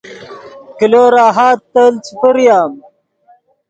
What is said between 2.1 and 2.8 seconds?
پریم